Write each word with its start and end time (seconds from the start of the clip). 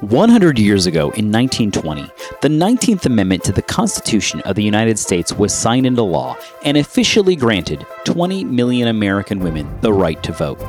100 0.00 0.60
years 0.60 0.86
ago, 0.86 1.10
in 1.16 1.32
1920, 1.32 2.02
the 2.40 2.48
19th 2.48 3.06
Amendment 3.06 3.42
to 3.42 3.50
the 3.50 3.62
Constitution 3.62 4.40
of 4.42 4.54
the 4.54 4.62
United 4.62 4.96
States 4.96 5.32
was 5.32 5.52
signed 5.52 5.86
into 5.86 6.02
law 6.02 6.36
and 6.62 6.76
officially 6.76 7.34
granted 7.34 7.84
20 8.04 8.44
million 8.44 8.86
American 8.86 9.40
women 9.40 9.68
the 9.80 9.92
right 9.92 10.22
to 10.22 10.30
vote. 10.30 10.60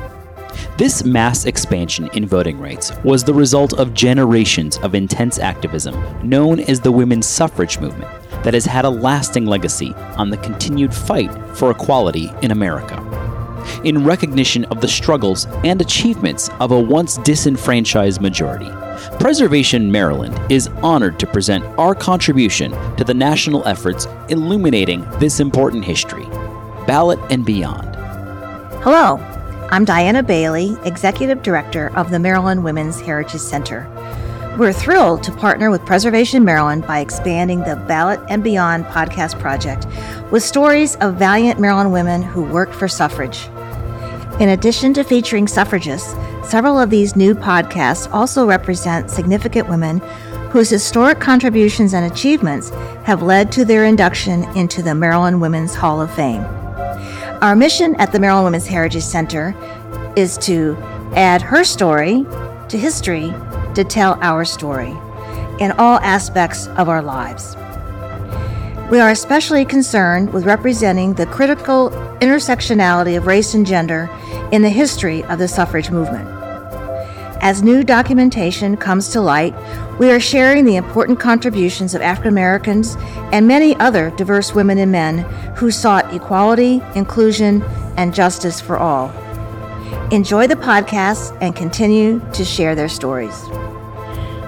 This 0.78 1.04
mass 1.04 1.44
expansion 1.44 2.10
in 2.12 2.26
voting 2.26 2.58
rights 2.58 2.90
was 3.04 3.22
the 3.22 3.32
result 3.32 3.72
of 3.74 3.94
generations 3.94 4.78
of 4.78 4.96
intense 4.96 5.38
activism 5.38 5.94
known 6.28 6.58
as 6.58 6.80
the 6.80 6.90
women's 6.90 7.26
suffrage 7.26 7.78
movement 7.78 8.10
that 8.42 8.54
has 8.54 8.64
had 8.64 8.84
a 8.84 8.90
lasting 8.90 9.46
legacy 9.46 9.94
on 10.16 10.30
the 10.30 10.38
continued 10.38 10.92
fight 10.92 11.30
for 11.54 11.70
equality 11.70 12.32
in 12.42 12.50
America. 12.50 12.99
In 13.84 14.04
recognition 14.04 14.64
of 14.66 14.80
the 14.80 14.88
struggles 14.88 15.46
and 15.64 15.80
achievements 15.80 16.50
of 16.60 16.72
a 16.72 16.80
once 16.80 17.18
disenfranchised 17.18 18.20
majority, 18.20 18.70
Preservation 19.18 19.90
Maryland 19.90 20.38
is 20.50 20.68
honored 20.82 21.18
to 21.20 21.26
present 21.26 21.64
our 21.78 21.94
contribution 21.94 22.72
to 22.96 23.04
the 23.04 23.14
national 23.14 23.66
efforts 23.66 24.06
illuminating 24.28 25.08
this 25.18 25.40
important 25.40 25.84
history. 25.84 26.26
Ballot 26.86 27.18
and 27.30 27.44
Beyond. 27.44 27.94
Hello, 28.82 29.16
I'm 29.70 29.84
Diana 29.84 30.22
Bailey, 30.22 30.76
Executive 30.84 31.42
Director 31.42 31.96
of 31.96 32.10
the 32.10 32.18
Maryland 32.18 32.64
Women's 32.64 33.00
Heritage 33.00 33.40
Center. 33.40 33.88
We're 34.58 34.72
thrilled 34.72 35.22
to 35.22 35.32
partner 35.32 35.70
with 35.70 35.86
Preservation 35.86 36.44
Maryland 36.44 36.86
by 36.86 36.98
expanding 36.98 37.60
the 37.60 37.76
Ballot 37.86 38.20
and 38.28 38.42
Beyond 38.42 38.84
podcast 38.86 39.38
project 39.38 39.86
with 40.30 40.42
stories 40.42 40.96
of 40.96 41.16
valiant 41.16 41.58
Maryland 41.60 41.92
women 41.92 42.22
who 42.22 42.42
worked 42.42 42.74
for 42.74 42.88
suffrage. 42.88 43.48
In 44.40 44.50
addition 44.50 44.94
to 44.94 45.04
featuring 45.04 45.46
suffragists, 45.46 46.14
several 46.48 46.78
of 46.78 46.90
these 46.90 47.16
new 47.16 47.34
podcasts 47.34 48.10
also 48.12 48.46
represent 48.46 49.10
significant 49.10 49.68
women 49.68 50.00
whose 50.50 50.70
historic 50.70 51.20
contributions 51.20 51.94
and 51.94 52.10
achievements 52.10 52.70
have 53.04 53.22
led 53.22 53.52
to 53.52 53.64
their 53.64 53.84
induction 53.84 54.44
into 54.56 54.82
the 54.82 54.94
Maryland 54.94 55.40
Women's 55.40 55.74
Hall 55.74 56.00
of 56.00 56.12
Fame. 56.12 56.42
Our 57.40 57.54
mission 57.54 57.94
at 57.96 58.12
the 58.12 58.18
Maryland 58.18 58.44
Women's 58.44 58.66
Heritage 58.66 59.04
Center 59.04 59.54
is 60.16 60.36
to 60.38 60.76
add 61.14 61.42
her 61.42 61.64
story 61.64 62.26
to 62.68 62.78
history 62.78 63.32
to 63.74 63.84
tell 63.84 64.18
our 64.20 64.44
story 64.44 64.96
in 65.60 65.72
all 65.72 65.98
aspects 66.00 66.66
of 66.68 66.88
our 66.88 67.02
lives. 67.02 67.54
We 68.90 68.98
are 68.98 69.10
especially 69.10 69.64
concerned 69.64 70.32
with 70.32 70.46
representing 70.46 71.14
the 71.14 71.26
critical 71.26 71.90
intersectionality 72.20 73.16
of 73.16 73.28
race 73.28 73.54
and 73.54 73.64
gender 73.64 74.10
in 74.50 74.62
the 74.62 74.68
history 74.68 75.22
of 75.26 75.38
the 75.38 75.46
suffrage 75.46 75.92
movement. 75.92 76.28
As 77.40 77.62
new 77.62 77.84
documentation 77.84 78.76
comes 78.76 79.08
to 79.10 79.20
light, 79.20 79.54
we 80.00 80.10
are 80.10 80.18
sharing 80.18 80.64
the 80.64 80.74
important 80.74 81.20
contributions 81.20 81.94
of 81.94 82.02
African 82.02 82.32
Americans 82.32 82.96
and 83.32 83.46
many 83.46 83.76
other 83.76 84.10
diverse 84.10 84.56
women 84.56 84.78
and 84.78 84.90
men 84.90 85.20
who 85.54 85.70
sought 85.70 86.12
equality, 86.12 86.82
inclusion, 86.96 87.62
and 87.96 88.12
justice 88.12 88.60
for 88.60 88.76
all. 88.76 89.10
Enjoy 90.10 90.48
the 90.48 90.56
podcast 90.56 91.38
and 91.40 91.54
continue 91.54 92.20
to 92.32 92.44
share 92.44 92.74
their 92.74 92.88
stories. 92.88 93.40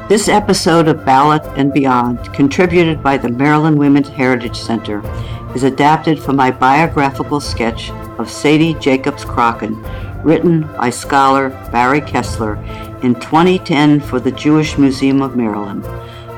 This 0.08 0.28
episode 0.28 0.88
of 0.88 1.04
Ballot 1.06 1.42
and 1.56 1.72
Beyond, 1.72 2.34
contributed 2.34 3.02
by 3.02 3.16
the 3.16 3.30
Maryland 3.30 3.78
Women's 3.78 4.08
Heritage 4.08 4.58
Center, 4.58 5.00
is 5.54 5.62
adapted 5.62 6.18
from 6.18 6.36
my 6.36 6.50
biographical 6.50 7.40
sketch 7.40 7.90
of 8.18 8.28
Sadie 8.28 8.74
Jacobs 8.74 9.24
Crockin, 9.24 9.80
written 10.22 10.62
by 10.76 10.90
scholar 10.90 11.50
Barry 11.70 12.00
Kessler 12.00 12.56
in 13.02 13.14
2010 13.14 14.00
for 14.00 14.20
the 14.20 14.32
Jewish 14.32 14.76
Museum 14.76 15.22
of 15.22 15.36
Maryland. 15.36 15.84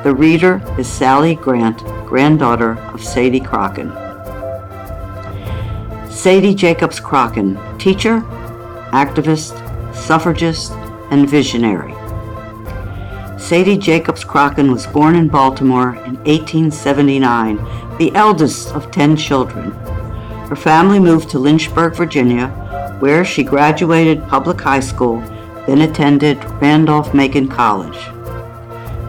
The 0.04 0.14
reader 0.14 0.62
is 0.78 0.86
Sally 0.86 1.34
Grant, 1.34 1.78
granddaughter 2.06 2.78
of 2.92 3.02
Sadie 3.02 3.40
Crockin. 3.40 3.90
Sadie 6.10 6.54
Jacobs 6.54 7.00
Crockin, 7.00 7.58
teacher, 7.78 8.20
activist, 8.92 9.56
suffragist, 9.94 10.72
and 11.10 11.28
visionary. 11.28 11.94
Sadie 13.44 13.76
Jacobs 13.76 14.24
Crockin 14.24 14.72
was 14.72 14.86
born 14.86 15.14
in 15.14 15.28
Baltimore 15.28 15.96
in 16.06 16.14
1879, 16.24 17.56
the 17.98 18.10
eldest 18.14 18.72
of 18.74 18.90
10 18.90 19.18
children. 19.18 19.70
Her 20.48 20.56
family 20.56 20.98
moved 20.98 21.28
to 21.28 21.38
Lynchburg, 21.38 21.94
Virginia, 21.94 22.48
where 23.00 23.22
she 23.22 23.44
graduated 23.44 24.26
public 24.28 24.58
high 24.62 24.80
school, 24.80 25.20
then 25.66 25.82
attended 25.82 26.42
Randolph-Macon 26.62 27.48
College. 27.48 27.98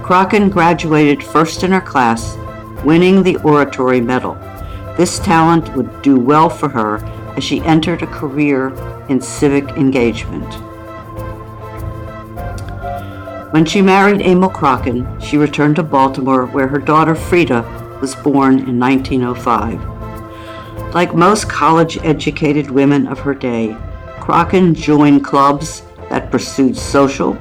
Crockin 0.03 0.49
graduated 0.49 1.23
first 1.23 1.63
in 1.63 1.71
her 1.71 1.79
class, 1.79 2.35
winning 2.83 3.23
the 3.23 3.37
oratory 3.37 4.01
medal. 4.01 4.33
This 4.97 5.17
talent 5.17 5.73
would 5.77 6.01
do 6.01 6.19
well 6.19 6.49
for 6.49 6.67
her 6.67 6.97
as 7.37 7.43
she 7.45 7.61
entered 7.61 8.01
a 8.01 8.07
career 8.07 8.75
in 9.07 9.21
civic 9.21 9.69
engagement. 9.77 10.53
When 13.55 13.63
she 13.63 13.81
married 13.81 14.19
Emil 14.19 14.49
Crockin, 14.49 15.07
she 15.21 15.37
returned 15.37 15.77
to 15.77 15.83
Baltimore 15.83 16.45
where 16.45 16.67
her 16.67 16.77
daughter 16.77 17.15
Frida 17.15 17.97
was 18.01 18.13
born 18.13 18.59
in 18.67 18.77
1905. 18.77 20.93
Like 20.93 21.15
most 21.15 21.47
college 21.47 21.97
educated 22.03 22.69
women 22.69 23.07
of 23.07 23.19
her 23.19 23.33
day, 23.33 23.77
Crockin 24.19 24.73
joined 24.73 25.23
clubs 25.23 25.83
that 26.09 26.31
pursued 26.31 26.75
social, 26.75 27.37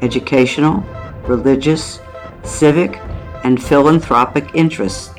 educational, 0.00 0.84
religious, 1.28 2.00
civic, 2.42 2.96
and 3.44 3.62
philanthropic 3.62 4.50
interests, 4.54 5.14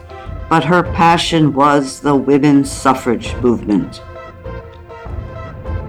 but 0.49 0.65
her 0.65 0.83
passion 0.83 1.53
was 1.53 2.01
the 2.01 2.17
women's 2.17 2.69
suffrage 2.69 3.33
movement. 3.35 4.01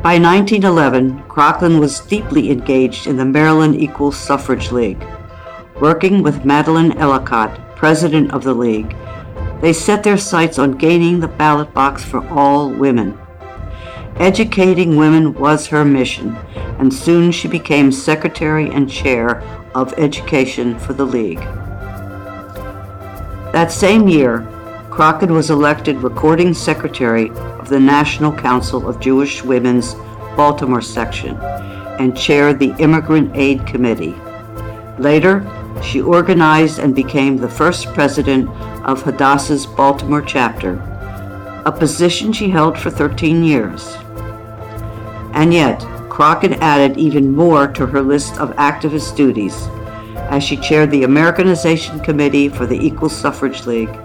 By 0.04 0.18
1911, 0.18 1.22
Crockin 1.30 1.78
was 1.78 2.00
deeply 2.00 2.50
engaged 2.50 3.06
in 3.06 3.16
the 3.16 3.24
Maryland 3.24 3.80
Equal 3.80 4.12
Suffrage 4.12 4.70
League. 4.70 5.02
Working 5.80 6.22
with 6.22 6.44
Madeline 6.44 6.92
Ellicott, 6.98 7.58
president 7.74 8.30
of 8.32 8.44
the 8.44 8.52
league, 8.52 8.94
they 9.62 9.72
set 9.72 10.02
their 10.02 10.18
sights 10.18 10.58
on 10.58 10.72
gaining 10.72 11.20
the 11.20 11.28
ballot 11.28 11.72
box 11.72 12.04
for 12.04 12.22
all 12.28 12.68
women. 12.68 13.18
Educating 14.16 14.96
women 14.98 15.32
was 15.32 15.68
her 15.68 15.86
mission, 15.86 16.36
and 16.78 16.92
soon 16.92 17.32
she 17.32 17.48
became 17.48 17.90
secretary 17.90 18.68
and 18.68 18.90
chair 18.90 19.40
of 19.74 19.94
education 19.94 20.78
for 20.78 20.92
the 20.92 21.06
league. 21.06 21.40
That 23.54 23.72
same 23.72 24.06
year, 24.06 24.46
Crockin 24.90 25.32
was 25.32 25.48
elected 25.48 25.96
recording 26.02 26.52
secretary 26.52 27.30
of 27.64 27.70
the 27.70 27.80
National 27.80 28.30
Council 28.30 28.86
of 28.86 29.00
Jewish 29.00 29.42
Women's 29.42 29.94
Baltimore 30.36 30.82
section 30.82 31.34
and 31.98 32.14
chaired 32.14 32.58
the 32.58 32.74
Immigrant 32.78 33.34
Aid 33.34 33.66
Committee. 33.66 34.14
Later, 34.98 35.42
she 35.82 36.02
organized 36.02 36.78
and 36.78 36.94
became 36.94 37.38
the 37.38 37.48
first 37.48 37.86
president 37.94 38.50
of 38.84 39.00
Hadassah's 39.02 39.64
Baltimore 39.64 40.20
chapter, 40.20 40.74
a 41.64 41.72
position 41.72 42.34
she 42.34 42.50
held 42.50 42.78
for 42.78 42.90
13 42.90 43.42
years. 43.42 43.96
And 45.32 45.54
yet, 45.54 45.80
Crockin 46.10 46.52
added 46.54 46.98
even 46.98 47.34
more 47.34 47.66
to 47.68 47.86
her 47.86 48.02
list 48.02 48.38
of 48.38 48.50
activist 48.56 49.16
duties 49.16 49.68
as 50.28 50.44
she 50.44 50.58
chaired 50.58 50.90
the 50.90 51.04
Americanization 51.04 51.98
Committee 52.00 52.50
for 52.50 52.66
the 52.66 52.78
Equal 52.78 53.08
Suffrage 53.08 53.64
League 53.64 53.96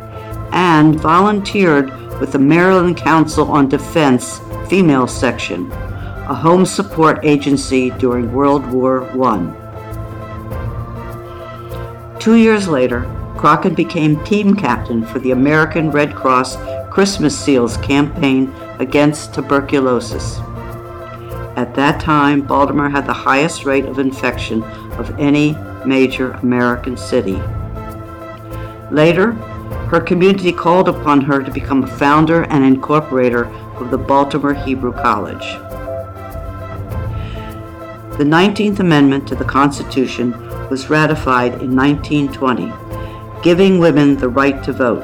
and 0.54 0.98
volunteered 0.98 1.92
with 2.20 2.32
the 2.32 2.40
Maryland 2.40 2.98
Council 2.98 3.52
on 3.52 3.70
Defense 3.70 4.42
Female 4.68 5.08
Section, 5.08 5.72
a 5.72 6.34
home 6.36 6.66
support 6.66 7.20
agency 7.24 7.92
during 7.92 8.32
World 8.34 8.66
War 8.68 9.04
I. 9.26 9.56
Two 12.20 12.36
years 12.36 12.68
later, 12.68 13.08
Crockin 13.38 13.74
became 13.74 14.22
team 14.26 14.56
captain 14.56 15.06
for 15.06 15.20
the 15.20 15.32
American 15.32 15.92
Red 15.92 16.14
Cross 16.14 16.58
Christmas 16.92 17.38
Seals 17.38 17.78
campaign 17.78 18.54
against 18.80 19.34
tuberculosis. 19.34 20.40
At 21.56 21.74
that 21.76 22.02
time, 22.02 22.42
Baltimore 22.42 22.90
had 22.90 23.08
the 23.08 23.14
highest 23.14 23.64
rate 23.66 23.86
of 23.86 24.00
infection 24.00 24.64
of 25.00 25.18
any 25.20 25.56
major 25.86 26.32
American 26.32 26.98
city. 26.98 27.42
Later, 28.92 29.32
her 29.90 30.00
community 30.00 30.54
called 30.54 30.88
upon 30.88 31.22
her 31.22 31.42
to 31.42 31.52
become 31.52 31.84
a 31.84 31.88
founder 31.98 32.44
and 32.44 32.64
incorporator 32.64 33.52
of 33.82 33.90
the 33.90 33.98
Baltimore 33.98 34.54
Hebrew 34.54 34.94
College. 34.94 35.58
The 38.20 38.24
19th 38.24 38.80
Amendment 38.80 39.28
to 39.30 39.36
the 39.36 39.46
Constitution 39.46 40.32
was 40.70 40.92
ratified 40.92 41.54
in 41.62 41.76
1920, 41.76 42.72
giving 43.42 43.80
women 43.80 44.16
the 44.16 44.30
right 44.30 44.64
to 44.64 44.74
vote. 44.74 45.02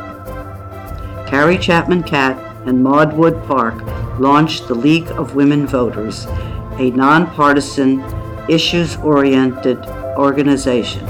Carrie 1.26 1.58
Chapman 1.58 2.04
Catt 2.04 2.38
and 2.68 2.84
Maud 2.84 3.18
Wood 3.18 3.44
Park 3.46 3.82
launched 4.20 4.68
the 4.68 4.76
League 4.76 5.10
of 5.12 5.34
Women 5.34 5.66
Voters, 5.66 6.28
a 6.78 6.92
nonpartisan, 6.92 8.02
issues 8.48 8.98
oriented 8.98 9.84
organization. 10.18 11.08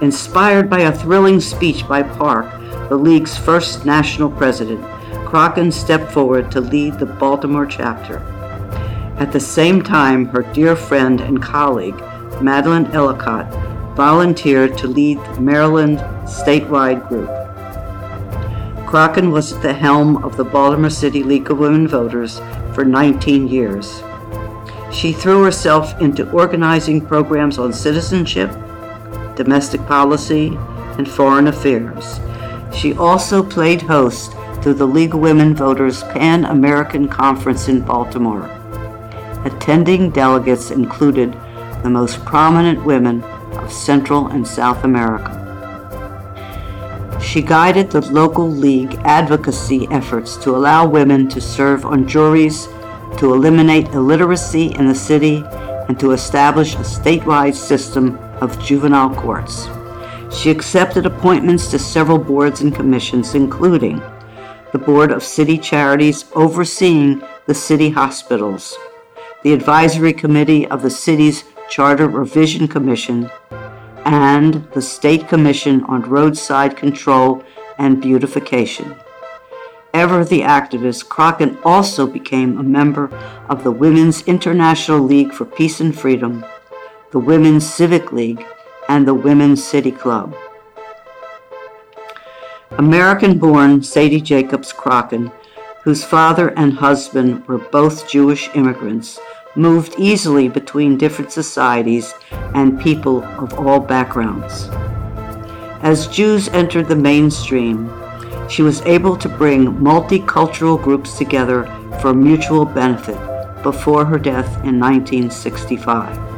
Inspired 0.00 0.68
by 0.68 0.80
a 0.80 0.92
thrilling 0.92 1.40
speech 1.40 1.86
by 1.86 2.02
Park, 2.02 2.59
the 2.90 2.96
League's 2.96 3.38
first 3.38 3.86
national 3.86 4.28
president, 4.28 4.84
Crockin 5.24 5.70
stepped 5.70 6.10
forward 6.10 6.50
to 6.50 6.60
lead 6.60 6.98
the 6.98 7.06
Baltimore 7.06 7.64
chapter. 7.64 8.18
At 9.16 9.30
the 9.30 9.38
same 9.38 9.80
time, 9.80 10.26
her 10.26 10.42
dear 10.42 10.74
friend 10.74 11.20
and 11.20 11.40
colleague, 11.40 11.94
Madeline 12.42 12.86
Ellicott, 12.86 13.48
volunteered 13.94 14.76
to 14.78 14.88
lead 14.88 15.18
the 15.18 15.40
Maryland 15.40 15.98
statewide 16.26 17.08
group. 17.08 17.28
Crockin 18.88 19.30
was 19.30 19.52
at 19.52 19.62
the 19.62 19.72
helm 19.72 20.24
of 20.24 20.36
the 20.36 20.44
Baltimore 20.44 20.90
City 20.90 21.22
League 21.22 21.48
of 21.48 21.60
Women 21.60 21.86
Voters 21.86 22.40
for 22.74 22.84
19 22.84 23.46
years. 23.46 24.02
She 24.90 25.12
threw 25.12 25.44
herself 25.44 26.00
into 26.00 26.28
organizing 26.32 27.06
programs 27.06 27.56
on 27.56 27.72
citizenship, 27.72 28.50
domestic 29.36 29.86
policy, 29.86 30.58
and 30.98 31.08
foreign 31.08 31.46
affairs. 31.46 32.18
She 32.74 32.94
also 32.94 33.42
played 33.42 33.82
host 33.82 34.32
to 34.62 34.74
the 34.74 34.86
League 34.86 35.14
of 35.14 35.20
Women 35.20 35.54
Voters 35.54 36.02
Pan 36.04 36.44
American 36.44 37.08
Conference 37.08 37.68
in 37.68 37.80
Baltimore. 37.80 38.50
Attending 39.44 40.10
delegates 40.10 40.70
included 40.70 41.32
the 41.82 41.90
most 41.90 42.24
prominent 42.24 42.84
women 42.84 43.22
of 43.54 43.72
Central 43.72 44.28
and 44.28 44.46
South 44.46 44.84
America. 44.84 45.36
She 47.22 47.42
guided 47.42 47.90
the 47.90 48.00
local 48.12 48.50
league 48.50 48.94
advocacy 49.04 49.86
efforts 49.90 50.36
to 50.38 50.56
allow 50.56 50.86
women 50.86 51.28
to 51.28 51.40
serve 51.40 51.84
on 51.84 52.08
juries, 52.08 52.66
to 53.18 53.34
eliminate 53.34 53.88
illiteracy 53.88 54.74
in 54.74 54.86
the 54.86 54.94
city, 54.94 55.44
and 55.88 55.98
to 56.00 56.12
establish 56.12 56.74
a 56.74 56.78
statewide 56.78 57.54
system 57.54 58.18
of 58.40 58.62
juvenile 58.62 59.14
courts. 59.14 59.68
She 60.32 60.50
accepted 60.50 61.06
appointments 61.06 61.70
to 61.70 61.78
several 61.78 62.18
boards 62.18 62.60
and 62.60 62.74
commissions, 62.74 63.34
including 63.34 64.00
the 64.72 64.78
Board 64.78 65.10
of 65.10 65.24
City 65.24 65.58
Charities 65.58 66.24
overseeing 66.34 67.22
the 67.46 67.54
city 67.54 67.90
hospitals, 67.90 68.78
the 69.42 69.52
Advisory 69.52 70.12
Committee 70.12 70.66
of 70.68 70.82
the 70.82 70.90
city's 70.90 71.44
Charter 71.68 72.08
Revision 72.08 72.68
Commission, 72.68 73.30
and 74.04 74.66
the 74.72 74.80
State 74.80 75.28
Commission 75.28 75.82
on 75.84 76.02
Roadside 76.02 76.76
Control 76.76 77.42
and 77.78 78.00
Beautification. 78.00 78.96
Ever 79.92 80.24
the 80.24 80.42
activist, 80.42 81.08
Crockin 81.08 81.58
also 81.64 82.06
became 82.06 82.56
a 82.56 82.62
member 82.62 83.12
of 83.48 83.64
the 83.64 83.72
Women's 83.72 84.22
International 84.22 85.00
League 85.00 85.32
for 85.32 85.44
Peace 85.44 85.80
and 85.80 85.98
Freedom, 85.98 86.44
the 87.10 87.18
Women's 87.18 87.68
Civic 87.68 88.12
League, 88.12 88.44
and 88.90 89.06
the 89.06 89.14
Women's 89.14 89.62
City 89.62 89.92
Club. 89.92 90.34
American 92.72 93.38
born 93.38 93.84
Sadie 93.84 94.20
Jacobs 94.20 94.72
Crockin, 94.72 95.30
whose 95.84 96.02
father 96.02 96.48
and 96.58 96.72
husband 96.72 97.46
were 97.46 97.58
both 97.58 98.08
Jewish 98.08 98.50
immigrants, 98.56 99.20
moved 99.54 99.94
easily 99.96 100.48
between 100.48 100.98
different 100.98 101.30
societies 101.30 102.14
and 102.56 102.80
people 102.80 103.22
of 103.38 103.52
all 103.60 103.78
backgrounds. 103.78 104.68
As 105.82 106.08
Jews 106.08 106.48
entered 106.48 106.88
the 106.88 106.96
mainstream, 106.96 107.88
she 108.48 108.62
was 108.62 108.82
able 108.82 109.16
to 109.18 109.28
bring 109.28 109.66
multicultural 109.74 110.82
groups 110.82 111.16
together 111.16 111.64
for 112.00 112.12
mutual 112.12 112.64
benefit 112.64 113.20
before 113.62 114.04
her 114.04 114.18
death 114.18 114.50
in 114.64 114.80
1965. 114.80 116.29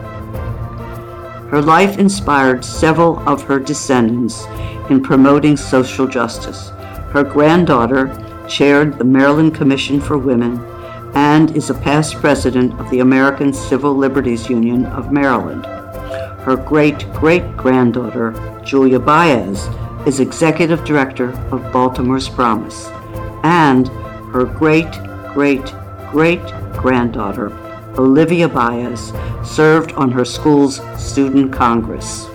Her 1.53 1.61
life 1.61 1.99
inspired 1.99 2.65
several 2.65 3.19
of 3.29 3.43
her 3.43 3.59
descendants 3.59 4.47
in 4.89 5.03
promoting 5.03 5.59
social 5.59 6.07
justice. 6.07 6.71
Her 7.11 7.23
granddaughter 7.23 8.09
chaired 8.49 8.97
the 8.97 9.05
Maryland 9.05 9.55
Commission 9.55 10.01
for 10.01 10.17
Women 10.17 10.65
and 11.15 11.55
is 11.55 11.69
a 11.69 11.75
past 11.75 12.15
president 12.15 12.81
of 12.81 12.89
the 12.89 13.01
American 13.01 13.53
Civil 13.53 13.95
Liberties 13.95 14.49
Union 14.49 14.87
of 14.87 15.13
Maryland. 15.13 15.67
Her 15.67 16.57
great 16.57 17.07
great 17.13 17.55
granddaughter, 17.55 18.33
Julia 18.65 18.99
Baez, 18.99 19.69
is 20.07 20.21
executive 20.21 20.83
director 20.85 21.33
of 21.51 21.71
Baltimore's 21.71 22.31
Promise, 22.31 22.89
and 23.45 23.89
her 24.33 24.47
great 24.47 24.91
great 25.35 25.75
great 26.11 26.47
granddaughter, 26.79 27.51
Olivia 27.99 28.49
Baez, 28.49 29.13
served 29.45 29.93
on 29.93 30.11
her 30.11 30.25
school's 30.25 30.81
student 30.99 31.53
congress. 31.53 32.27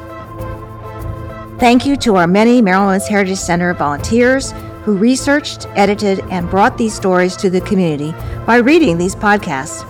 Thank 1.59 1.85
you 1.85 1.95
to 1.97 2.15
our 2.15 2.27
many 2.27 2.61
Maryland 2.61 3.01
Heritage 3.01 3.39
Center 3.39 3.73
volunteers 3.73 4.53
who 4.83 4.95
researched, 4.95 5.67
edited, 5.75 6.19
and 6.29 6.49
brought 6.49 6.77
these 6.77 6.93
stories 6.93 7.35
to 7.35 7.49
the 7.49 7.61
community 7.61 8.13
by 8.45 8.57
reading 8.57 8.97
these 8.97 9.15
podcasts. 9.15 9.83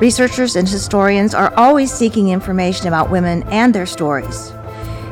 Researchers 0.00 0.56
and 0.56 0.68
historians 0.68 1.34
are 1.34 1.52
always 1.56 1.92
seeking 1.92 2.28
information 2.28 2.86
about 2.86 3.10
women 3.10 3.42
and 3.44 3.74
their 3.74 3.86
stories. 3.86 4.52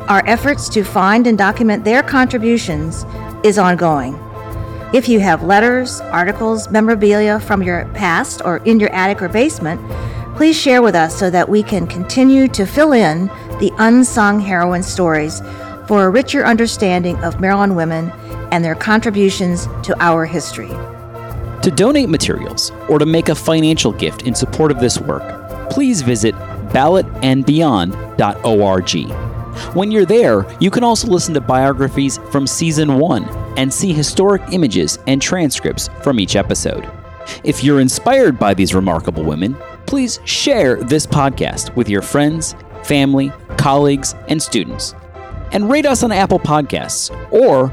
Our 0.08 0.22
efforts 0.26 0.68
to 0.70 0.84
find 0.84 1.26
and 1.26 1.36
document 1.36 1.84
their 1.84 2.02
contributions 2.02 3.04
is 3.42 3.58
ongoing. 3.58 4.14
If 4.90 5.06
you 5.06 5.20
have 5.20 5.42
letters, 5.42 6.00
articles, 6.00 6.70
memorabilia 6.70 7.40
from 7.40 7.62
your 7.62 7.84
past 7.92 8.40
or 8.42 8.56
in 8.64 8.80
your 8.80 8.88
attic 8.88 9.20
or 9.20 9.28
basement, 9.28 9.78
please 10.34 10.58
share 10.58 10.80
with 10.80 10.94
us 10.94 11.14
so 11.14 11.28
that 11.28 11.46
we 11.46 11.62
can 11.62 11.86
continue 11.86 12.48
to 12.48 12.64
fill 12.64 12.92
in 12.92 13.26
the 13.60 13.70
unsung 13.76 14.40
heroine 14.40 14.82
stories 14.82 15.42
for 15.86 16.04
a 16.04 16.08
richer 16.08 16.42
understanding 16.42 17.18
of 17.18 17.38
Maryland 17.38 17.76
women 17.76 18.10
and 18.50 18.64
their 18.64 18.74
contributions 18.74 19.66
to 19.82 19.94
our 20.02 20.24
history. 20.24 20.70
To 21.60 21.70
donate 21.70 22.08
materials 22.08 22.72
or 22.88 22.98
to 22.98 23.04
make 23.04 23.28
a 23.28 23.34
financial 23.34 23.92
gift 23.92 24.22
in 24.22 24.34
support 24.34 24.70
of 24.70 24.80
this 24.80 24.98
work, 24.98 25.68
please 25.68 26.00
visit 26.00 26.34
ballotandbeyond.org. 26.70 29.12
When 29.74 29.90
you're 29.90 30.06
there, 30.06 30.46
you 30.60 30.70
can 30.70 30.82
also 30.82 31.08
listen 31.08 31.34
to 31.34 31.42
biographies 31.42 32.16
from 32.30 32.46
season 32.46 32.98
one 32.98 33.26
and 33.58 33.74
see 33.74 33.92
historic 33.92 34.40
images 34.52 34.98
and 35.08 35.20
transcripts 35.20 35.88
from 36.02 36.20
each 36.20 36.36
episode. 36.36 36.88
If 37.42 37.62
you're 37.62 37.80
inspired 37.80 38.38
by 38.38 38.54
these 38.54 38.72
remarkable 38.72 39.24
women, 39.24 39.56
please 39.84 40.20
share 40.24 40.76
this 40.76 41.06
podcast 41.06 41.74
with 41.74 41.88
your 41.88 42.00
friends, 42.00 42.54
family, 42.84 43.32
colleagues, 43.56 44.14
and 44.28 44.40
students. 44.40 44.94
And 45.50 45.68
rate 45.68 45.86
us 45.86 46.02
on 46.04 46.12
Apple 46.12 46.38
Podcasts 46.38 47.10
or 47.32 47.68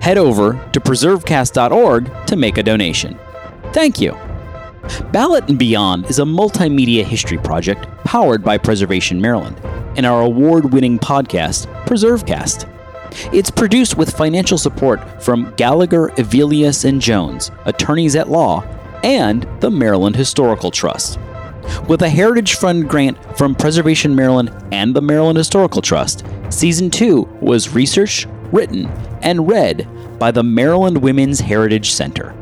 head 0.00 0.18
over 0.18 0.52
to 0.72 0.80
preservecast.org 0.80 2.26
to 2.26 2.36
make 2.36 2.58
a 2.58 2.62
donation. 2.62 3.18
Thank 3.72 4.00
you. 4.00 4.12
Ballot 5.12 5.48
and 5.48 5.58
Beyond 5.58 6.06
is 6.10 6.18
a 6.18 6.24
multimedia 6.24 7.04
history 7.04 7.38
project 7.38 7.86
powered 8.04 8.44
by 8.44 8.58
Preservation 8.58 9.20
Maryland 9.20 9.58
and 9.96 10.04
our 10.04 10.22
award 10.22 10.72
winning 10.74 10.98
podcast, 10.98 11.66
PreserveCast. 11.86 12.68
It's 13.32 13.50
produced 13.50 13.96
with 13.96 14.16
financial 14.16 14.58
support 14.58 15.22
from 15.22 15.52
Gallagher, 15.56 16.08
Evelius, 16.16 16.84
and 16.84 17.00
Jones, 17.00 17.50
attorneys 17.64 18.16
at 18.16 18.30
law, 18.30 18.64
and 19.02 19.46
the 19.60 19.70
Maryland 19.70 20.16
Historical 20.16 20.70
Trust. 20.70 21.18
With 21.88 22.02
a 22.02 22.08
Heritage 22.08 22.54
Fund 22.54 22.88
grant 22.88 23.18
from 23.36 23.54
Preservation 23.54 24.14
Maryland 24.14 24.52
and 24.72 24.94
the 24.94 25.02
Maryland 25.02 25.38
Historical 25.38 25.82
Trust, 25.82 26.24
Season 26.50 26.90
2 26.90 27.22
was 27.40 27.74
researched, 27.74 28.26
written, 28.52 28.86
and 29.22 29.48
read 29.48 29.88
by 30.18 30.30
the 30.30 30.42
Maryland 30.42 30.98
Women's 30.98 31.40
Heritage 31.40 31.92
Center. 31.92 32.34